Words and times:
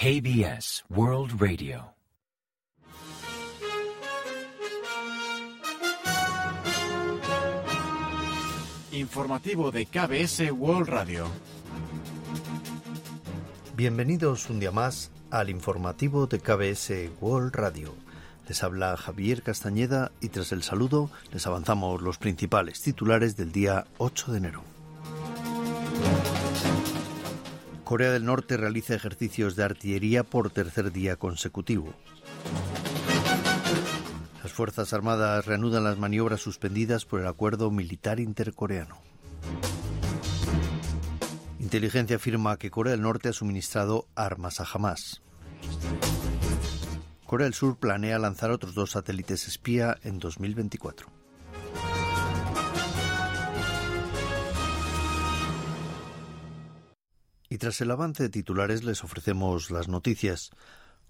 KBS 0.00 0.84
World 0.90 1.40
Radio. 1.40 1.92
Informativo 8.92 9.72
de 9.72 9.86
KBS 9.86 10.52
World 10.52 10.88
Radio. 10.88 11.26
Bienvenidos 13.74 14.48
un 14.50 14.60
día 14.60 14.70
más 14.70 15.10
al 15.32 15.50
informativo 15.50 16.28
de 16.28 16.38
KBS 16.38 16.92
World 17.20 17.56
Radio. 17.56 17.92
Les 18.46 18.62
habla 18.62 18.96
Javier 18.96 19.42
Castañeda 19.42 20.12
y 20.20 20.28
tras 20.28 20.52
el 20.52 20.62
saludo 20.62 21.10
les 21.32 21.44
avanzamos 21.48 22.02
los 22.02 22.18
principales 22.18 22.80
titulares 22.82 23.36
del 23.36 23.50
día 23.50 23.84
8 23.98 24.30
de 24.30 24.38
enero. 24.38 24.77
Corea 27.88 28.12
del 28.12 28.26
Norte 28.26 28.58
realiza 28.58 28.94
ejercicios 28.94 29.56
de 29.56 29.64
artillería 29.64 30.22
por 30.22 30.50
tercer 30.50 30.92
día 30.92 31.16
consecutivo. 31.16 31.94
Las 34.42 34.52
Fuerzas 34.52 34.92
Armadas 34.92 35.46
reanudan 35.46 35.84
las 35.84 35.96
maniobras 35.96 36.38
suspendidas 36.38 37.06
por 37.06 37.20
el 37.20 37.26
acuerdo 37.26 37.70
militar 37.70 38.20
intercoreano. 38.20 39.00
Inteligencia 41.58 42.16
afirma 42.16 42.58
que 42.58 42.70
Corea 42.70 42.90
del 42.90 43.00
Norte 43.00 43.30
ha 43.30 43.32
suministrado 43.32 44.06
armas 44.14 44.60
a 44.60 44.66
Hamas. 44.70 45.22
Corea 47.24 47.46
del 47.46 47.54
Sur 47.54 47.78
planea 47.78 48.18
lanzar 48.18 48.50
otros 48.50 48.74
dos 48.74 48.90
satélites 48.90 49.48
espía 49.48 49.96
en 50.02 50.18
2024. 50.18 51.17
Y 57.58 57.60
tras 57.60 57.80
el 57.80 57.90
avance 57.90 58.22
de 58.22 58.28
titulares 58.28 58.84
les 58.84 59.02
ofrecemos 59.02 59.72
las 59.72 59.88
noticias. 59.88 60.52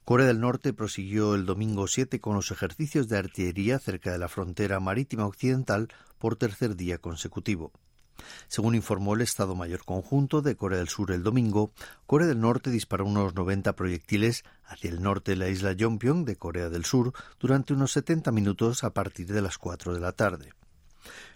Corea 0.07 0.27
del 0.29 0.41
Norte 0.41 0.73
prosiguió 0.73 1.35
el 1.35 1.45
domingo 1.45 1.87
7 1.87 2.21
con 2.21 2.37
los 2.37 2.51
ejercicios 2.51 3.07
de 3.07 3.19
artillería 3.19 3.79
cerca 3.79 4.13
de 4.13 4.17
la 4.17 4.29
frontera 4.29 4.81
marítima 4.81 5.27
occidental 5.27 5.89
por 6.19 6.37
tercer 6.37 6.75
día 6.75 6.97
consecutivo. 6.97 7.71
Según 8.47 8.75
informó 8.75 9.13
el 9.13 9.21
Estado 9.21 9.55
Mayor 9.57 9.85
Conjunto 9.85 10.41
de 10.41 10.57
Corea 10.57 10.79
del 10.79 10.89
Sur 10.89 11.11
el 11.11 11.23
domingo, 11.23 11.71
Corea 12.07 12.29
del 12.29 12.41
Norte 12.41 12.71
disparó 12.71 13.05
unos 13.05 13.35
90 13.35 13.77
proyectiles 13.77 14.43
hacia 14.65 14.89
el 14.89 15.03
norte 15.03 15.33
de 15.33 15.37
la 15.37 15.49
isla 15.51 15.73
Yongbyon 15.73 16.25
de 16.25 16.37
Corea 16.37 16.71
del 16.71 16.87
Sur 16.87 17.13
durante 17.39 17.75
unos 17.75 17.93
70 17.93 18.33
minutos 18.33 18.85
a 18.85 18.95
partir 18.95 19.27
de 19.27 19.43
las 19.43 19.59
4 19.59 19.93
de 19.93 20.01
la 20.01 20.13
tarde. 20.13 20.55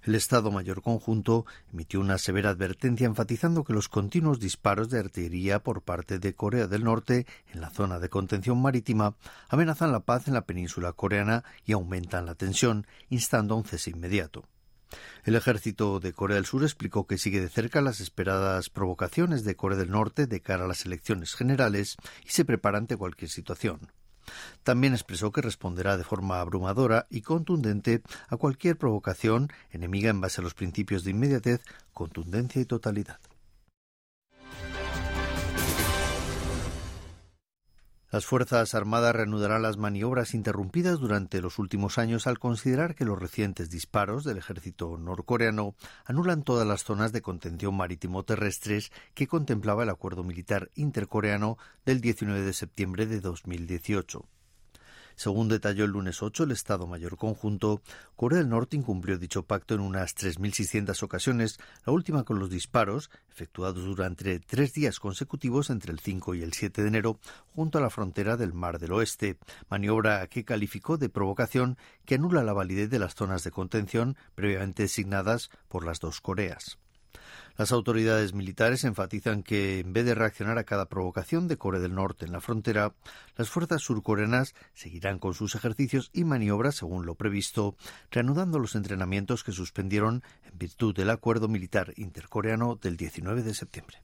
El 0.05 0.17
Estado 0.17 0.51
Mayor 0.51 0.83
Conjunto 0.83 1.47
emitió 1.73 2.01
una 2.01 2.19
severa 2.19 2.51
advertencia 2.51 3.07
enfatizando 3.07 3.63
que 3.63 3.73
los 3.73 3.89
continuos 3.89 4.41
disparos 4.41 4.91
de 4.91 4.99
artillería 4.99 5.61
por 5.61 5.83
parte 5.83 6.19
de 6.19 6.35
Corea 6.35 6.67
del 6.67 6.83
Norte 6.83 7.25
en 7.53 7.61
la 7.61 7.71
zona 7.71 8.01
de 8.01 8.09
contención 8.09 8.61
marítima 8.61 9.15
amenazan 9.49 9.93
la 9.93 10.01
paz 10.01 10.27
en 10.27 10.35
la 10.35 10.45
península 10.45 10.93
coreana 10.93 11.45
y 11.65 11.73
aumentan 11.73 12.27
la 12.27 12.35
tensión, 12.35 12.85
instando 13.11 13.55
a 13.55 13.59
un 13.59 13.65
cese 13.65 13.91
inmediato. 13.91 14.45
El 15.25 15.37
ejército 15.37 16.01
de 16.01 16.13
Corea 16.13 16.35
del 16.35 16.47
Sur 16.47 16.65
explicó 16.65 17.07
que 17.07 17.17
sigue 17.17 17.41
de 17.41 17.49
cerca 17.49 17.81
las 17.81 18.01
esperadas 18.01 18.71
provocaciones 18.71 19.45
de 19.45 19.55
Corea 19.55 19.79
del 19.79 19.91
Norte 19.91 20.27
de 20.27 20.41
cara 20.41 20.65
a 20.65 20.69
las 20.69 20.85
elecciones 20.85 21.35
generales 21.35 21.97
y 22.27 22.31
se 22.31 22.45
prepara 22.45 22.79
ante 22.79 22.97
cualquier 22.97 23.31
situación. 23.31 23.93
También 24.63 24.93
expresó 24.93 25.33
que 25.33 25.43
responderá 25.43 25.97
de 25.97 26.05
forma 26.05 26.41
abrumadora 26.41 27.07
y 27.11 27.23
contundente 27.23 28.03
a 28.29 28.37
cualquier 28.37 28.77
provocación 28.77 29.51
enemiga 29.71 30.11
en 30.11 30.21
base 30.21 30.41
a 30.41 30.45
los 30.45 30.55
principios 30.55 31.05
de 31.05 31.11
inmediatez, 31.11 31.61
contundencia 31.93 32.61
y 32.61 32.65
totalidad. 32.65 33.19
Las 38.13 38.27
Fuerzas 38.27 38.75
Armadas 38.75 39.17
reanudarán 39.17 39.63
las 39.63 39.79
maniobras 39.79 40.35
interrumpidas 40.35 40.99
durante 41.01 41.41
los 41.41 41.59
últimos 41.59 41.97
años 41.97 42.27
al 42.27 42.39
considerar 42.39 42.95
que 42.95 43.07
los 43.07 43.19
recientes 43.19 43.71
disparos 43.71 44.23
del 44.23 44.37
ejército 44.37 44.99
norcoreano 44.99 45.75
anulan 46.05 46.43
todas 46.43 46.69
las 46.69 46.85
zonas 46.85 47.13
de 47.13 47.23
contención 47.23 47.75
marítimo 47.75 48.23
terrestres 48.23 48.93
que 49.15 49.27
contemplaba 49.27 49.85
el 49.85 49.89
acuerdo 49.89 50.25
militar 50.25 50.69
intercoreano 50.75 51.57
del 51.87 52.03
19 52.03 52.43
de 52.43 52.53
septiembre 52.53 53.07
de 53.07 53.21
2018. 53.21 54.27
Según 55.23 55.47
detalló 55.47 55.85
el 55.85 55.93
lunes 55.93 56.21
8 56.21 56.43
el 56.43 56.51
Estado 56.51 56.89
Mayor 56.89 57.17
Conjunto, 57.17 57.81
Corea 58.17 58.41
del 58.41 58.49
Norte 58.49 58.77
incumplió 58.77 59.19
dicho 59.19 59.45
pacto 59.45 59.73
en 59.77 59.81
unas 59.81 60.17
3.600 60.17 61.01
ocasiones, 61.05 61.61
la 61.87 61.93
última 61.93 62.25
con 62.25 62.41
los 62.41 62.51
disparos, 62.51 63.09
efectuados 63.31 63.85
durante 63.85 64.41
tres 64.41 64.75
días 64.75 64.99
consecutivos 64.99 65.71
entre 65.71 65.93
el 65.93 66.01
5 66.01 66.35
y 66.35 66.43
el 66.43 66.53
7 66.53 66.83
de 66.83 66.89
enero, 66.89 67.21
junto 67.55 67.79
a 67.79 67.81
la 67.81 67.91
frontera 67.91 68.37
del 68.37 68.53
Mar 68.53 68.81
del 68.81 68.95
Oeste, 68.95 69.39
maniobra 69.71 70.27
que 70.27 70.45
calificó 70.45 70.99
de 70.99 71.09
provocación 71.09 71.79
que 72.05 72.17
anula 72.17 72.43
la 72.43 72.53
validez 72.53 72.91
de 72.91 72.99
las 72.99 73.15
zonas 73.15 73.45
de 73.45 73.53
contención 73.53 74.17
previamente 74.35 74.83
designadas 74.83 75.51
por 75.69 75.87
las 75.87 76.01
dos 76.01 76.21
Coreas. 76.21 76.79
Las 77.57 77.73
autoridades 77.73 78.33
militares 78.35 78.85
enfatizan 78.85 79.43
que, 79.43 79.81
en 79.81 79.93
vez 79.93 80.05
de 80.05 80.15
reaccionar 80.15 80.59
a 80.59 80.65
cada 80.65 80.87
provocación 80.87 81.49
de 81.49 81.59
Corea 81.59 81.81
del 81.81 81.95
Norte 81.95 82.25
en 82.25 82.33
la 82.33 82.41
frontera, 82.41 82.95
las 83.37 83.51
fuerzas 83.51 83.83
surcoreanas 83.83 84.55
seguirán 84.75 85.19
con 85.19 85.35
sus 85.35 85.55
ejercicios 85.55 86.11
y 86.13 86.25
maniobras 86.25 86.77
según 86.77 87.05
lo 87.05 87.15
previsto, 87.15 87.77
reanudando 88.11 88.59
los 88.59 88.75
entrenamientos 88.75 89.45
que 89.45 89.53
suspendieron 89.53 90.23
en 90.51 90.59
virtud 90.59 90.95
del 90.95 91.11
acuerdo 91.11 91.49
militar 91.49 91.93
intercoreano 91.97 92.77
del 92.77 92.97
19 92.97 93.43
de 93.43 93.55
septiembre. 93.55 94.03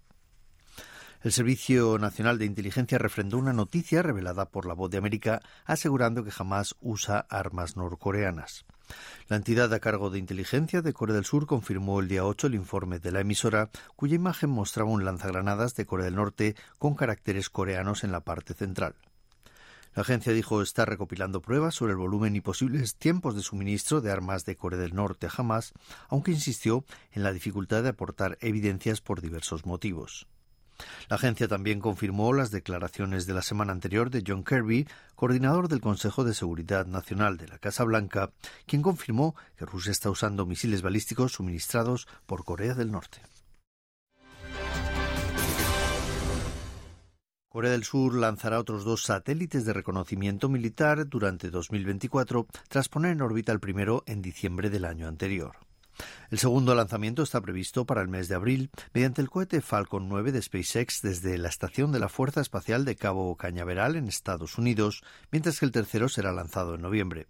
El 1.20 1.32
Servicio 1.32 1.98
Nacional 1.98 2.38
de 2.38 2.44
Inteligencia 2.44 2.96
refrendó 2.96 3.38
una 3.38 3.52
noticia 3.52 4.02
revelada 4.02 4.50
por 4.50 4.66
la 4.66 4.74
Voz 4.74 4.90
de 4.90 4.98
América 4.98 5.40
asegurando 5.64 6.22
que 6.22 6.30
jamás 6.30 6.76
usa 6.80 7.26
armas 7.28 7.76
norcoreanas. 7.76 8.64
La 9.28 9.36
entidad 9.36 9.72
a 9.72 9.80
cargo 9.80 10.10
de 10.10 10.18
inteligencia 10.18 10.82
de 10.82 10.92
Corea 10.92 11.16
del 11.16 11.24
Sur 11.24 11.46
confirmó 11.46 12.00
el 12.00 12.08
día 12.08 12.24
8 12.24 12.46
el 12.46 12.54
informe 12.54 12.98
de 12.98 13.12
la 13.12 13.20
emisora, 13.20 13.70
cuya 13.96 14.16
imagen 14.16 14.50
mostraba 14.50 14.90
un 14.90 15.04
lanzagranadas 15.04 15.74
de 15.74 15.86
Corea 15.86 16.06
del 16.06 16.16
Norte 16.16 16.56
con 16.78 16.94
caracteres 16.94 17.50
coreanos 17.50 18.04
en 18.04 18.12
la 18.12 18.20
parte 18.20 18.54
central. 18.54 18.94
La 19.94 20.02
agencia 20.02 20.32
dijo 20.32 20.62
estar 20.62 20.88
recopilando 20.88 21.42
pruebas 21.42 21.74
sobre 21.74 21.92
el 21.92 21.98
volumen 21.98 22.36
y 22.36 22.40
posibles 22.40 22.94
tiempos 22.94 23.34
de 23.34 23.42
suministro 23.42 24.00
de 24.00 24.12
armas 24.12 24.44
de 24.44 24.56
Corea 24.56 24.78
del 24.78 24.94
Norte 24.94 25.26
a 25.26 25.30
Hamas, 25.36 25.72
aunque 26.08 26.30
insistió 26.30 26.84
en 27.12 27.24
la 27.24 27.32
dificultad 27.32 27.82
de 27.82 27.88
aportar 27.88 28.38
evidencias 28.40 29.00
por 29.00 29.20
diversos 29.20 29.66
motivos. 29.66 30.28
La 31.08 31.16
agencia 31.16 31.48
también 31.48 31.80
confirmó 31.80 32.32
las 32.32 32.50
declaraciones 32.50 33.26
de 33.26 33.34
la 33.34 33.42
semana 33.42 33.72
anterior 33.72 34.10
de 34.10 34.22
John 34.26 34.44
Kirby, 34.44 34.86
coordinador 35.14 35.68
del 35.68 35.80
Consejo 35.80 36.24
de 36.24 36.34
Seguridad 36.34 36.86
Nacional 36.86 37.36
de 37.36 37.48
la 37.48 37.58
Casa 37.58 37.84
Blanca, 37.84 38.30
quien 38.66 38.82
confirmó 38.82 39.34
que 39.56 39.66
Rusia 39.66 39.92
está 39.92 40.10
usando 40.10 40.46
misiles 40.46 40.82
balísticos 40.82 41.32
suministrados 41.32 42.06
por 42.26 42.44
Corea 42.44 42.74
del 42.74 42.90
Norte. 42.92 43.22
Corea 47.48 47.72
del 47.72 47.84
Sur 47.84 48.14
lanzará 48.14 48.60
otros 48.60 48.84
dos 48.84 49.02
satélites 49.02 49.64
de 49.64 49.72
reconocimiento 49.72 50.50
militar 50.50 51.08
durante 51.08 51.50
2024, 51.50 52.46
tras 52.68 52.88
poner 52.88 53.12
en 53.12 53.22
órbita 53.22 53.52
el 53.52 53.58
primero 53.58 54.04
en 54.06 54.20
diciembre 54.20 54.68
del 54.68 54.84
año 54.84 55.08
anterior. 55.08 55.67
El 56.30 56.38
segundo 56.38 56.74
lanzamiento 56.74 57.22
está 57.22 57.40
previsto 57.40 57.86
para 57.86 58.02
el 58.02 58.08
mes 58.08 58.28
de 58.28 58.34
abril 58.34 58.70
mediante 58.92 59.22
el 59.22 59.30
cohete 59.30 59.60
Falcon 59.60 60.08
9 60.08 60.32
de 60.32 60.42
SpaceX 60.42 61.02
desde 61.02 61.38
la 61.38 61.48
estación 61.48 61.92
de 61.92 62.00
la 62.00 62.08
Fuerza 62.08 62.40
Espacial 62.40 62.84
de 62.84 62.96
Cabo 62.96 63.36
Cañaveral 63.36 63.96
en 63.96 64.08
Estados 64.08 64.58
Unidos, 64.58 65.02
mientras 65.30 65.58
que 65.58 65.66
el 65.66 65.72
tercero 65.72 66.08
será 66.08 66.32
lanzado 66.32 66.74
en 66.74 66.82
noviembre. 66.82 67.26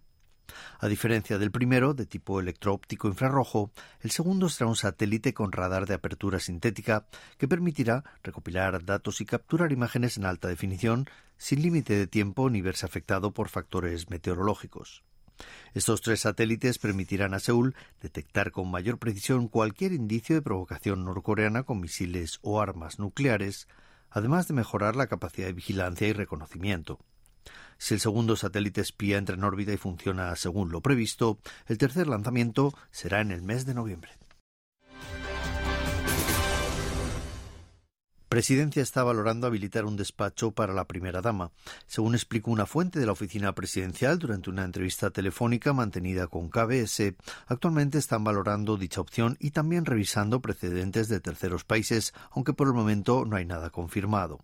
A 0.81 0.89
diferencia 0.89 1.39
del 1.39 1.51
primero, 1.51 1.95
de 1.95 2.07
tipo 2.07 2.41
electroóptico 2.41 3.09
infrarrojo, 3.09 3.71
el 4.01 4.11
segundo 4.11 4.49
será 4.49 4.69
un 4.69 4.77
satélite 4.77 5.35
con 5.35 5.53
radar 5.53 5.87
de 5.87 5.95
apertura 5.95 6.41
sintética 6.41 7.07
que 7.37 7.49
permitirá 7.49 8.05
recopilar 8.23 8.85
datos 8.85 9.21
y 9.21 9.27
capturar 9.27 9.73
imágenes 9.73 10.17
en 10.17 10.25
alta 10.25 10.49
definición 10.49 11.07
sin 11.37 11.63
límite 11.63 11.95
de 11.97 12.07
tiempo 12.07 12.51
ni 12.51 12.63
verse 12.63 12.87
afectado 12.87 13.33
por 13.33 13.49
factores 13.49 14.11
meteorológicos. 14.11 15.05
Estos 15.75 16.01
tres 16.01 16.21
satélites 16.21 16.79
permitirán 16.79 17.35
a 17.35 17.41
Seúl 17.41 17.75
detectar 18.01 18.51
con 18.51 18.71
mayor 18.71 18.99
precisión 18.99 19.49
cualquier 19.49 19.93
indicio 19.93 20.35
de 20.35 20.43
provocación 20.43 21.05
norcoreana 21.05 21.63
con 21.63 21.81
misiles 21.81 22.39
o 22.43 22.61
armas 22.61 22.99
nucleares, 22.99 23.69
además 24.11 24.49
de 24.49 24.55
mejorar 24.55 24.97
la 24.97 25.07
capacidad 25.07 25.47
de 25.47 25.53
vigilancia 25.53 26.09
y 26.09 26.13
reconocimiento. 26.13 26.99
Si 27.79 27.95
el 27.95 28.01
segundo 28.01 28.37
satélite 28.37 28.81
espía 28.81 29.19
entra 29.19 29.37
en 29.37 29.45
órbita 29.45 29.73
y 29.73 29.77
funciona 29.77 30.35
según 30.37 30.73
lo 30.73 30.81
previsto, 30.81 31.39
el 31.67 31.79
tercer 31.79 32.09
lanzamiento 32.09 32.75
será 32.91 33.21
en 33.21 33.31
el 33.31 33.43
mes 33.43 33.67
de 33.67 33.75
noviembre. 33.75 34.11
Presidencia 38.29 38.83
está 38.83 39.03
valorando 39.03 39.47
habilitar 39.47 39.87
un 39.87 39.97
despacho 39.97 40.51
para 40.51 40.75
la 40.75 40.87
primera 40.87 41.23
dama, 41.23 41.51
según 41.87 42.15
explicó 42.15 42.51
una 42.51 42.67
fuente 42.67 43.01
de 43.01 43.07
la 43.07 43.13
oficina 43.13 43.55
presidencial 43.55 44.19
durante 44.19 44.51
una 44.51 44.65
entrevista 44.65 45.11
telefónica 45.11 45.73
mantenida 45.73 46.27
con 46.27 46.51
KBS. 46.51 47.15
Actualmente 47.47 47.97
están 47.97 48.25
valorando 48.25 48.77
dicha 48.77 49.01
opción 49.01 49.39
y 49.41 49.53
también 49.53 49.87
revisando 49.87 50.41
precedentes 50.41 51.09
de 51.09 51.21
terceros 51.21 51.65
países, 51.65 52.13
aunque 52.31 52.53
por 52.53 52.67
el 52.67 52.75
momento 52.75 53.25
no 53.25 53.37
hay 53.37 53.47
nada 53.47 53.71
confirmado. 53.71 54.41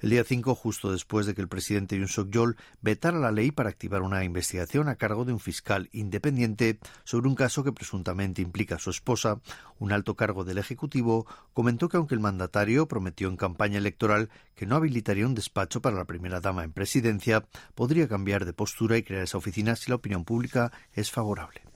El 0.00 0.10
día 0.10 0.24
5, 0.24 0.54
justo 0.54 0.90
después 0.90 1.26
de 1.26 1.34
que 1.34 1.40
el 1.40 1.48
presidente 1.48 1.96
Yoon 1.96 2.08
Suk-yeol 2.08 2.56
vetara 2.80 3.18
la 3.18 3.30
ley 3.30 3.50
para 3.50 3.70
activar 3.70 4.02
una 4.02 4.24
investigación 4.24 4.88
a 4.88 4.96
cargo 4.96 5.24
de 5.24 5.32
un 5.32 5.40
fiscal 5.40 5.88
independiente 5.92 6.78
sobre 7.04 7.28
un 7.28 7.34
caso 7.34 7.62
que 7.64 7.72
presuntamente 7.72 8.42
implica 8.42 8.76
a 8.76 8.78
su 8.78 8.90
esposa, 8.90 9.40
un 9.78 9.92
alto 9.92 10.16
cargo 10.16 10.44
del 10.44 10.58
Ejecutivo 10.58 11.26
comentó 11.52 11.88
que 11.88 11.96
aunque 11.96 12.14
el 12.14 12.20
mandatario 12.20 12.88
prometió 12.88 13.28
en 13.28 13.36
campaña 13.36 13.78
electoral 13.78 14.30
que 14.54 14.66
no 14.66 14.76
habilitaría 14.76 15.26
un 15.26 15.34
despacho 15.34 15.80
para 15.80 15.96
la 15.96 16.04
primera 16.04 16.40
dama 16.40 16.64
en 16.64 16.72
presidencia, 16.72 17.44
podría 17.74 18.08
cambiar 18.08 18.44
de 18.44 18.52
postura 18.52 18.96
y 18.96 19.02
crear 19.02 19.22
esa 19.22 19.38
oficina 19.38 19.76
si 19.76 19.90
la 19.90 19.96
opinión 19.96 20.24
pública 20.24 20.72
es 20.94 21.10
favorable. 21.10 21.71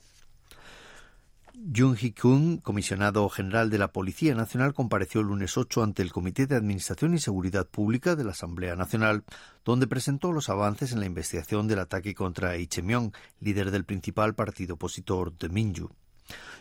Jung 1.59 1.97
Hee-kung, 1.97 2.61
comisionado 2.61 3.27
general 3.29 3.71
de 3.71 3.79
la 3.79 3.91
Policía 3.91 4.35
Nacional, 4.35 4.75
compareció 4.75 5.21
el 5.21 5.27
lunes 5.27 5.57
8 5.57 5.81
ante 5.81 6.03
el 6.03 6.11
Comité 6.11 6.45
de 6.45 6.55
Administración 6.55 7.15
y 7.15 7.19
Seguridad 7.19 7.67
Pública 7.67 8.15
de 8.15 8.23
la 8.23 8.31
Asamblea 8.31 8.75
Nacional, 8.75 9.23
donde 9.65 9.87
presentó 9.87 10.31
los 10.31 10.49
avances 10.49 10.91
en 10.91 10.99
la 10.99 11.07
investigación 11.07 11.67
del 11.67 11.79
ataque 11.79 12.13
contra 12.13 12.53
Myung, 12.83 13.11
líder 13.39 13.71
del 13.71 13.85
principal 13.85 14.35
partido 14.35 14.75
opositor 14.75 15.35
de 15.35 15.49
Minju. 15.49 15.89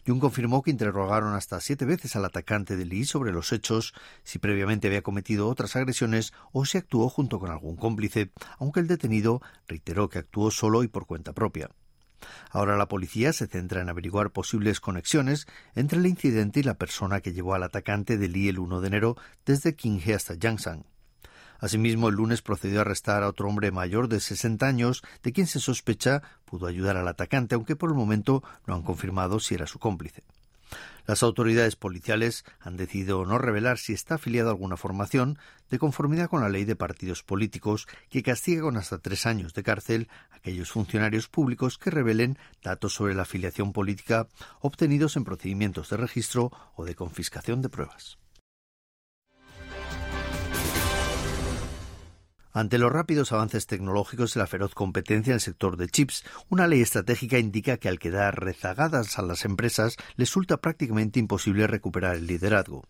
Jung 0.06 0.18
confirmó 0.18 0.62
que 0.62 0.70
interrogaron 0.70 1.34
hasta 1.34 1.60
siete 1.60 1.84
veces 1.84 2.16
al 2.16 2.24
atacante 2.24 2.74
de 2.78 2.86
Lee 2.86 3.04
sobre 3.04 3.32
los 3.32 3.52
hechos, 3.52 3.92
si 4.24 4.38
previamente 4.38 4.86
había 4.86 5.02
cometido 5.02 5.48
otras 5.48 5.76
agresiones 5.76 6.32
o 6.52 6.64
si 6.64 6.78
actuó 6.78 7.10
junto 7.10 7.38
con 7.38 7.50
algún 7.50 7.76
cómplice, 7.76 8.32
aunque 8.58 8.80
el 8.80 8.86
detenido 8.86 9.42
reiteró 9.68 10.08
que 10.08 10.20
actuó 10.20 10.50
solo 10.50 10.82
y 10.82 10.88
por 10.88 11.04
cuenta 11.04 11.34
propia. 11.34 11.68
Ahora 12.50 12.76
la 12.76 12.88
policía 12.88 13.32
se 13.32 13.46
centra 13.46 13.80
en 13.80 13.88
averiguar 13.88 14.30
posibles 14.30 14.80
conexiones 14.80 15.46
entre 15.74 15.98
el 15.98 16.06
incidente 16.06 16.60
y 16.60 16.62
la 16.62 16.74
persona 16.74 17.20
que 17.20 17.32
llevó 17.32 17.54
al 17.54 17.62
atacante 17.62 18.18
de 18.18 18.28
Lee 18.28 18.48
el 18.48 18.58
1 18.58 18.80
de 18.80 18.86
enero 18.86 19.16
desde 19.44 19.74
Qinghe 19.74 20.14
hasta 20.14 20.34
Yangshan. 20.34 20.84
Asimismo, 21.58 22.08
el 22.08 22.16
lunes 22.16 22.42
procedió 22.42 22.78
a 22.78 22.80
arrestar 22.82 23.22
a 23.22 23.28
otro 23.28 23.48
hombre 23.48 23.70
mayor 23.70 24.08
de 24.08 24.20
60 24.20 24.66
años, 24.66 25.02
de 25.22 25.32
quien 25.32 25.46
se 25.46 25.60
sospecha 25.60 26.22
pudo 26.44 26.66
ayudar 26.66 26.96
al 26.96 27.08
atacante, 27.08 27.54
aunque 27.54 27.76
por 27.76 27.90
el 27.90 27.96
momento 27.96 28.42
no 28.66 28.74
han 28.74 28.82
confirmado 28.82 29.40
si 29.40 29.54
era 29.54 29.66
su 29.66 29.78
cómplice. 29.78 30.22
Las 31.06 31.22
autoridades 31.22 31.76
policiales 31.76 32.44
han 32.60 32.76
decidido 32.76 33.24
no 33.24 33.38
revelar 33.38 33.78
si 33.78 33.92
está 33.92 34.16
afiliado 34.16 34.48
a 34.48 34.52
alguna 34.52 34.76
formación 34.76 35.38
de 35.70 35.78
conformidad 35.78 36.28
con 36.28 36.40
la 36.40 36.48
ley 36.48 36.64
de 36.64 36.74
partidos 36.74 37.22
políticos 37.22 37.86
que 38.10 38.22
castiga 38.22 38.62
con 38.62 38.76
hasta 38.76 38.98
tres 38.98 39.26
años 39.26 39.54
de 39.54 39.62
cárcel 39.62 40.08
a 40.30 40.36
aquellos 40.36 40.72
funcionarios 40.72 41.28
públicos 41.28 41.78
que 41.78 41.90
revelen 41.90 42.38
datos 42.62 42.94
sobre 42.94 43.14
la 43.14 43.22
afiliación 43.22 43.72
política 43.72 44.26
obtenidos 44.60 45.16
en 45.16 45.24
procedimientos 45.24 45.90
de 45.90 45.96
registro 45.96 46.50
o 46.74 46.84
de 46.84 46.94
confiscación 46.94 47.62
de 47.62 47.68
pruebas. 47.68 48.18
Ante 52.56 52.78
los 52.78 52.90
rápidos 52.90 53.32
avances 53.32 53.66
tecnológicos 53.66 54.34
y 54.34 54.38
la 54.38 54.46
feroz 54.46 54.74
competencia 54.74 55.32
en 55.32 55.34
el 55.34 55.40
sector 55.42 55.76
de 55.76 55.88
chips, 55.88 56.24
una 56.48 56.66
ley 56.66 56.80
estratégica 56.80 57.38
indica 57.38 57.76
que 57.76 57.90
al 57.90 57.98
quedar 57.98 58.42
rezagadas 58.42 59.18
a 59.18 59.22
las 59.22 59.44
empresas, 59.44 59.98
les 60.16 60.30
resulta 60.30 60.56
prácticamente 60.56 61.20
imposible 61.20 61.66
recuperar 61.66 62.16
el 62.16 62.26
liderazgo. 62.26 62.84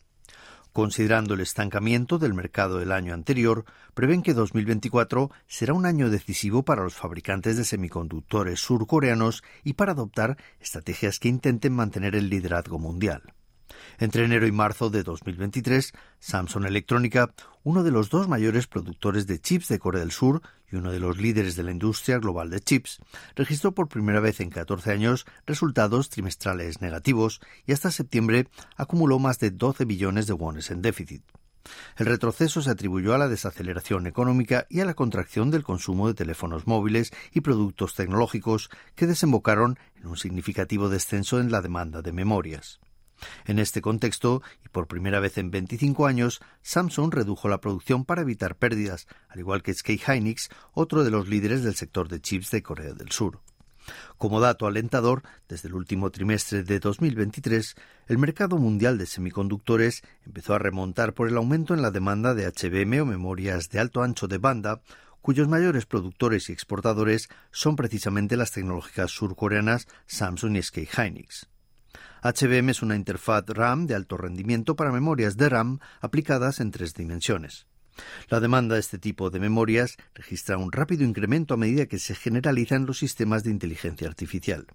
Considerando 0.73 1.35
el 1.35 1.41
estancamiento 1.41 2.19
del 2.19 2.33
mercado 2.33 2.79
del 2.79 2.93
año 2.93 3.13
anterior, 3.13 3.65
prevén 3.93 4.23
que 4.23 4.35
2024 4.35 5.33
será 5.49 5.75
un 5.75 5.85
año 5.85 6.11
decisivo 6.11 6.63
para 6.65 6.85
los 6.85 6.95
fabricantes 6.95 7.57
de 7.57 7.65
semiconductores 7.65 8.61
surcoreanos 8.61 9.43
y 9.65 9.73
para 9.73 9.95
adoptar 9.95 10.37
estrategias 10.61 11.19
que 11.19 11.27
intenten 11.27 11.73
mantener 11.73 12.15
el 12.15 12.31
liderazgo 12.31 12.79
mundial. 12.79 13.36
Entre 13.99 14.25
enero 14.25 14.47
y 14.47 14.53
marzo 14.53 14.91
de 14.91 15.03
2023, 15.03 15.93
Samsung 16.19 16.67
Electrónica, 16.67 17.33
uno 17.65 17.83
de 17.83 17.91
los 17.91 18.11
dos 18.11 18.29
mayores 18.29 18.67
productores 18.67 19.27
de 19.27 19.41
chips 19.41 19.69
de 19.69 19.79
Corea 19.79 20.01
del 20.01 20.13
Sur 20.13 20.43
y 20.71 20.77
uno 20.77 20.93
de 20.93 21.01
los 21.01 21.19
líderes 21.19 21.57
de 21.57 21.63
la 21.63 21.71
industria 21.71 22.19
global 22.19 22.51
de 22.51 22.61
chips, 22.61 22.99
registró 23.35 23.73
por 23.73 23.89
primera 23.89 24.21
vez 24.21 24.41
en 24.41 24.51
14 24.51 24.91
años 24.93 25.27
resultados 25.47 26.11
trimestrales 26.11 26.81
negativos 26.81 27.41
y 27.67 27.73
hasta 27.73 27.91
septiembre 27.91 28.49
acumuló 28.77 29.19
más 29.19 29.39
de 29.39 29.51
12 29.51 29.85
billones 29.85 30.27
de 30.27 30.33
wones 30.33 30.71
en 30.71 30.83
déficit. 30.83 31.23
El 31.97 32.07
retroceso 32.07 32.63
se 32.63 32.71
atribuyó 32.71 33.15
a 33.15 33.19
la 33.19 33.29
desaceleración 33.29 34.07
económica 34.07 34.67
y 34.69 34.81
a 34.81 34.85
la 34.85 34.95
contracción 34.95 35.51
del 35.51 35.65
consumo 35.65 36.09
de 36.09 36.15
teléfonos 36.15 36.67
móviles 36.67 37.13
y 37.33 37.41
productos 37.41 37.95
tecnológicos 37.95 38.71
que 38.95 39.07
desembocaron 39.07 39.79
en 40.01 40.07
un 40.07 40.17
significativo 40.17 40.89
descenso 40.89 41.41
en 41.41 41.51
la 41.51 41.63
demanda 41.63 42.03
de 42.03 42.13
memorias. 42.13 42.81
En 43.47 43.59
este 43.59 43.81
contexto, 43.81 44.43
y 44.65 44.69
por 44.69 44.87
primera 44.87 45.21
vez 45.21 45.39
en 45.39 45.51
25 45.51 46.07
años, 46.07 46.41
Samsung 46.63 47.13
redujo 47.13 47.49
la 47.49 47.61
producción 47.61 48.05
para 48.05 48.23
evitar 48.23 48.57
pérdidas, 48.57 49.07
al 49.29 49.41
igual 49.41 49.63
que 49.63 49.75
SK 49.75 49.91
Hynix, 50.09 50.49
otro 50.73 51.05
de 51.05 51.11
los 51.11 51.29
líderes 51.29 51.63
del 51.63 51.75
sector 51.75 52.09
de 52.09 52.21
chips 52.21 52.51
de 52.51 52.63
Corea 52.63 52.93
del 52.93 53.11
Sur. 53.11 53.41
Como 54.19 54.41
dato 54.41 54.67
alentador, 54.67 55.23
desde 55.49 55.69
el 55.69 55.75
último 55.75 56.11
trimestre 56.11 56.63
de 56.63 56.81
2023, 56.81 57.77
el 58.09 58.19
mercado 58.19 58.59
mundial 58.59 58.99
de 58.99 59.07
semiconductores 59.07 60.03
empezó 60.25 60.55
a 60.55 60.59
remontar 60.59 61.15
por 61.15 61.29
el 61.29 61.37
aumento 61.37 61.75
en 61.75 61.83
la 61.83 61.91
demanda 61.91 62.35
de 62.35 62.47
HBM 62.47 63.01
o 63.01 63.07
memorias 63.07 63.69
de 63.69 63.79
alto 63.79 64.03
ancho 64.03 64.27
de 64.27 64.39
banda, 64.39 64.81
cuyos 65.21 65.49
mayores 65.49 65.87
productores 65.87 66.49
y 66.49 66.53
exportadores 66.53 67.29
son 67.51 67.77
precisamente 67.77 68.37
las 68.37 68.53
tecnológicas 68.53 69.11
surcoreanas 69.11 69.87
Samsung 70.07 70.57
y 70.57 70.63
SK 70.63 70.79
Hynix. 70.99 71.49
HBM 72.23 72.71
es 72.71 72.83
una 72.83 72.97
interfaz 72.97 73.45
RAM 73.47 73.87
de 73.87 73.95
alto 73.95 74.17
rendimiento 74.17 74.77
para 74.77 74.93
memorias 74.93 75.37
de 75.37 75.49
RAM 75.49 75.79
aplicadas 76.01 76.61
en 76.61 76.71
tres 76.71 76.95
dimensiones. 76.95 77.67
La 78.29 78.41
demanda 78.41 78.75
de 78.75 78.81
este 78.81 78.99
tipo 78.99 79.31
de 79.31 79.41
memorias 79.41 79.97
registra 80.15 80.59
un 80.59 80.73
rápido 80.73 81.05
incremento 81.05 81.55
a 81.55 81.57
medida 81.57 81.87
que 81.87 81.99
se 81.99 82.15
generalizan 82.15 82.87
los 82.87 82.99
sistemas 82.99 83.45
de 83.45 83.51
inteligencia 83.51 84.09
artificial. 84.09 84.67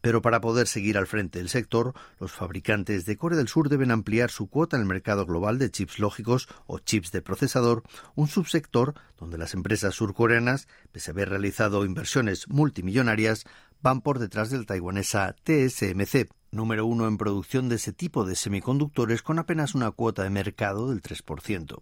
Pero 0.00 0.22
para 0.22 0.40
poder 0.40 0.68
seguir 0.68 0.96
al 0.96 1.08
frente 1.08 1.38
del 1.40 1.48
sector, 1.48 1.92
los 2.20 2.30
fabricantes 2.30 3.04
de 3.04 3.16
Corea 3.16 3.36
del 3.36 3.48
Sur 3.48 3.68
deben 3.68 3.90
ampliar 3.90 4.30
su 4.30 4.48
cuota 4.48 4.76
en 4.76 4.82
el 4.82 4.88
mercado 4.88 5.26
global 5.26 5.58
de 5.58 5.70
chips 5.70 5.98
lógicos 5.98 6.48
o 6.66 6.78
chips 6.78 7.10
de 7.10 7.20
procesador, 7.20 7.82
un 8.14 8.28
subsector 8.28 8.94
donde 9.18 9.38
las 9.38 9.54
empresas 9.54 9.96
surcoreanas, 9.96 10.68
pese 10.92 11.10
a 11.10 11.12
haber 11.12 11.30
realizado 11.30 11.84
inversiones 11.84 12.48
multimillonarias, 12.48 13.44
van 13.82 14.00
por 14.00 14.20
detrás 14.20 14.50
del 14.50 14.66
taiwanesa 14.66 15.34
TSMC, 15.42 16.28
número 16.50 16.86
uno 16.86 17.06
en 17.06 17.18
producción 17.18 17.68
de 17.68 17.76
ese 17.76 17.92
tipo 17.92 18.24
de 18.24 18.36
semiconductores 18.36 19.22
con 19.22 19.38
apenas 19.38 19.74
una 19.74 19.90
cuota 19.90 20.22
de 20.22 20.30
mercado 20.30 20.90
del 20.90 21.02
3%. 21.02 21.80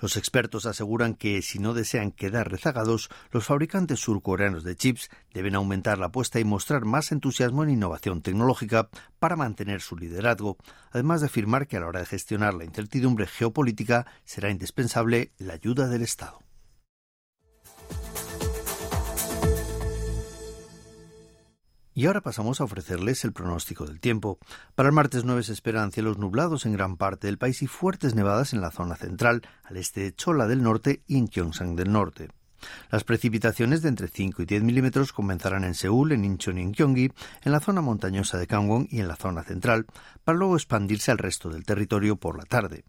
Los 0.00 0.16
expertos 0.16 0.66
aseguran 0.66 1.14
que 1.14 1.40
si 1.42 1.58
no 1.58 1.74
desean 1.74 2.12
quedar 2.12 2.50
rezagados, 2.50 3.08
los 3.30 3.46
fabricantes 3.46 4.00
surcoreanos 4.00 4.64
de 4.64 4.76
chips 4.76 5.10
deben 5.32 5.54
aumentar 5.54 5.98
la 5.98 6.06
apuesta 6.06 6.40
y 6.40 6.44
mostrar 6.44 6.84
más 6.84 7.12
entusiasmo 7.12 7.64
en 7.64 7.70
innovación 7.70 8.22
tecnológica 8.22 8.88
para 9.18 9.36
mantener 9.36 9.80
su 9.80 9.96
liderazgo, 9.96 10.56
además 10.90 11.20
de 11.20 11.26
afirmar 11.26 11.66
que 11.66 11.76
a 11.76 11.80
la 11.80 11.86
hora 11.86 12.00
de 12.00 12.06
gestionar 12.06 12.54
la 12.54 12.64
incertidumbre 12.64 13.26
geopolítica 13.26 14.06
será 14.24 14.50
indispensable 14.50 15.32
la 15.38 15.54
ayuda 15.54 15.88
del 15.88 16.02
Estado. 16.02 16.40
Y 21.94 22.06
ahora 22.06 22.22
pasamos 22.22 22.60
a 22.60 22.64
ofrecerles 22.64 23.22
el 23.24 23.32
pronóstico 23.32 23.84
del 23.84 24.00
tiempo. 24.00 24.38
Para 24.74 24.88
el 24.88 24.94
martes 24.94 25.24
9 25.24 25.42
se 25.42 25.52
esperan 25.52 25.92
cielos 25.92 26.16
nublados 26.16 26.64
en 26.64 26.72
gran 26.72 26.96
parte 26.96 27.26
del 27.26 27.36
país 27.36 27.60
y 27.62 27.66
fuertes 27.66 28.14
nevadas 28.14 28.54
en 28.54 28.62
la 28.62 28.70
zona 28.70 28.96
central, 28.96 29.42
al 29.64 29.76
este 29.76 30.00
de 30.00 30.14
Chola 30.14 30.46
del 30.46 30.62
norte 30.62 31.02
y 31.06 31.18
en 31.18 31.28
Gyeongsang 31.28 31.76
del 31.76 31.92
norte. 31.92 32.30
Las 32.90 33.04
precipitaciones 33.04 33.82
de 33.82 33.88
entre 33.88 34.08
5 34.08 34.42
y 34.42 34.46
10 34.46 34.62
milímetros 34.62 35.12
comenzarán 35.12 35.64
en 35.64 35.74
Seúl, 35.74 36.12
en 36.12 36.24
Incheon 36.24 36.58
y 36.58 36.62
en 36.62 36.72
Gyeonggi, 36.72 37.12
en 37.42 37.52
la 37.52 37.60
zona 37.60 37.80
montañosa 37.80 38.38
de 38.38 38.46
Gangwon 38.46 38.88
y 38.90 39.00
en 39.00 39.08
la 39.08 39.16
zona 39.16 39.42
central, 39.42 39.86
para 40.24 40.38
luego 40.38 40.56
expandirse 40.56 41.10
al 41.10 41.18
resto 41.18 41.50
del 41.50 41.64
territorio 41.64 42.16
por 42.16 42.38
la 42.38 42.44
tarde. 42.44 42.84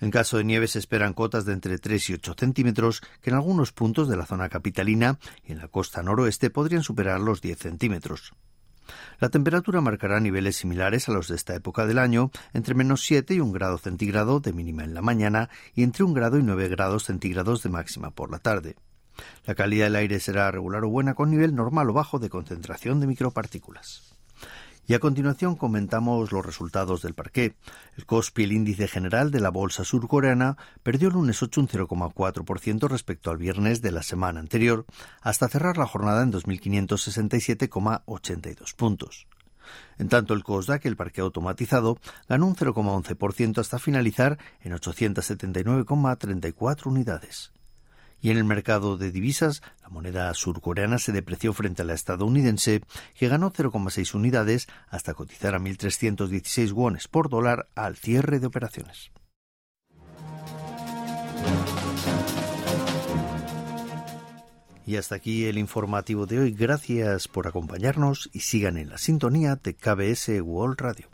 En 0.00 0.10
caso 0.10 0.36
de 0.36 0.44
nieve 0.44 0.68
se 0.68 0.78
esperan 0.78 1.14
cotas 1.14 1.44
de 1.44 1.52
entre 1.52 1.78
3 1.78 2.10
y 2.10 2.14
8 2.14 2.34
centímetros, 2.38 3.00
que 3.20 3.30
en 3.30 3.36
algunos 3.36 3.72
puntos 3.72 4.08
de 4.08 4.16
la 4.16 4.26
zona 4.26 4.48
capitalina 4.48 5.18
y 5.44 5.52
en 5.52 5.58
la 5.58 5.68
costa 5.68 6.02
noroeste 6.02 6.50
podrían 6.50 6.82
superar 6.82 7.20
los 7.20 7.40
10 7.40 7.58
centímetros. 7.58 8.32
La 9.18 9.30
temperatura 9.30 9.80
marcará 9.80 10.20
niveles 10.20 10.56
similares 10.56 11.08
a 11.08 11.12
los 11.12 11.28
de 11.28 11.36
esta 11.36 11.54
época 11.54 11.86
del 11.86 11.98
año, 11.98 12.30
entre 12.52 12.74
menos 12.74 13.02
7 13.04 13.34
y 13.34 13.40
un 13.40 13.52
grado 13.52 13.78
centígrado 13.78 14.40
de 14.40 14.52
mínima 14.52 14.84
en 14.84 14.94
la 14.94 15.02
mañana 15.02 15.48
y 15.74 15.82
entre 15.82 16.04
un 16.04 16.14
grado 16.14 16.38
y 16.38 16.42
9 16.42 16.68
grados 16.68 17.04
centígrados 17.04 17.62
de 17.62 17.70
máxima 17.70 18.10
por 18.10 18.30
la 18.30 18.38
tarde. 18.38 18.76
La 19.46 19.54
calidad 19.54 19.86
del 19.86 19.96
aire 19.96 20.20
será 20.20 20.50
regular 20.50 20.84
o 20.84 20.90
buena 20.90 21.14
con 21.14 21.30
nivel 21.30 21.54
normal 21.54 21.90
o 21.90 21.92
bajo 21.92 22.18
de 22.18 22.28
concentración 22.28 23.00
de 23.00 23.06
micropartículas. 23.06 24.13
Y 24.86 24.92
a 24.92 24.98
continuación 24.98 25.56
comentamos 25.56 26.30
los 26.30 26.44
resultados 26.44 27.00
del 27.00 27.14
parqué. 27.14 27.56
El 27.96 28.04
Kospi, 28.04 28.44
el 28.44 28.52
índice 28.52 28.86
general 28.86 29.30
de 29.30 29.40
la 29.40 29.48
bolsa 29.48 29.82
surcoreana, 29.82 30.58
perdió 30.82 31.08
el 31.08 31.14
lunes 31.14 31.42
8 31.42 31.62
un 31.62 31.68
0,4% 31.68 32.86
respecto 32.88 33.30
al 33.30 33.38
viernes 33.38 33.80
de 33.80 33.92
la 33.92 34.02
semana 34.02 34.40
anterior, 34.40 34.84
hasta 35.22 35.48
cerrar 35.48 35.78
la 35.78 35.86
jornada 35.86 36.22
en 36.22 36.32
2.567,82 36.32 38.74
puntos. 38.76 39.26
En 39.96 40.10
tanto, 40.10 40.34
el 40.34 40.44
COSDAC, 40.44 40.84
el 40.84 40.96
parque 40.96 41.22
automatizado, 41.22 41.98
ganó 42.28 42.46
un 42.46 42.54
0,11% 42.54 43.58
hasta 43.58 43.78
finalizar 43.78 44.36
en 44.60 44.74
879,34 44.74 46.86
unidades. 46.86 47.53
Y 48.24 48.30
en 48.30 48.38
el 48.38 48.44
mercado 48.44 48.96
de 48.96 49.10
divisas, 49.10 49.62
la 49.82 49.90
moneda 49.90 50.32
surcoreana 50.32 50.96
se 50.96 51.12
depreció 51.12 51.52
frente 51.52 51.82
a 51.82 51.84
la 51.84 51.92
estadounidense, 51.92 52.80
que 53.14 53.28
ganó 53.28 53.52
0,6 53.52 54.14
unidades 54.14 54.66
hasta 54.88 55.12
cotizar 55.12 55.54
a 55.54 55.58
1.316 55.58 56.72
wones 56.72 57.06
por 57.06 57.28
dólar 57.28 57.68
al 57.74 57.96
cierre 57.96 58.40
de 58.40 58.46
operaciones. 58.46 59.10
Y 64.86 64.96
hasta 64.96 65.16
aquí 65.16 65.44
el 65.44 65.58
informativo 65.58 66.24
de 66.24 66.38
hoy. 66.38 66.52
Gracias 66.52 67.28
por 67.28 67.46
acompañarnos 67.46 68.30
y 68.32 68.40
sigan 68.40 68.78
en 68.78 68.88
la 68.88 68.96
sintonía 68.96 69.56
de 69.56 69.74
KBS 69.74 70.40
World 70.40 70.80
Radio. 70.80 71.13